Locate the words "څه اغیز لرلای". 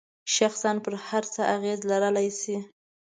1.33-2.29